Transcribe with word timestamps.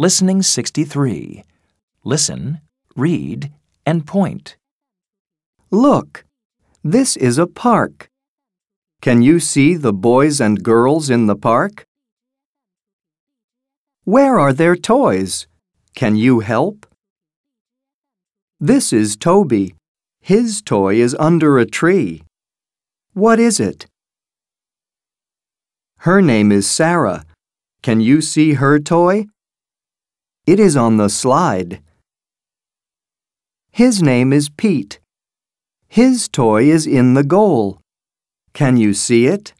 Listening 0.00 0.42
63. 0.42 1.42
Listen, 2.04 2.60
read, 2.94 3.50
and 3.84 4.06
point. 4.06 4.56
Look, 5.72 6.24
this 6.84 7.16
is 7.16 7.36
a 7.36 7.48
park. 7.48 8.08
Can 9.02 9.22
you 9.22 9.40
see 9.40 9.74
the 9.74 9.92
boys 9.92 10.40
and 10.40 10.62
girls 10.62 11.10
in 11.10 11.26
the 11.26 11.34
park? 11.34 11.84
Where 14.04 14.38
are 14.38 14.52
their 14.52 14.76
toys? 14.76 15.48
Can 15.96 16.14
you 16.14 16.40
help? 16.40 16.86
This 18.60 18.92
is 18.92 19.16
Toby. 19.16 19.74
His 20.20 20.62
toy 20.62 20.94
is 20.94 21.16
under 21.18 21.58
a 21.58 21.66
tree. 21.66 22.22
What 23.14 23.40
is 23.40 23.58
it? 23.58 23.86
Her 26.06 26.22
name 26.22 26.52
is 26.52 26.70
Sarah. 26.70 27.24
Can 27.82 28.00
you 28.00 28.20
see 28.20 28.52
her 28.52 28.78
toy? 28.78 29.26
It 30.48 30.58
is 30.58 30.78
on 30.78 30.96
the 30.96 31.10
slide. 31.10 31.82
His 33.70 34.02
name 34.02 34.32
is 34.32 34.48
Pete. 34.48 34.98
His 35.88 36.26
toy 36.26 36.70
is 36.70 36.86
in 36.86 37.12
the 37.12 37.22
goal. 37.22 37.82
Can 38.54 38.78
you 38.78 38.94
see 38.94 39.26
it? 39.26 39.52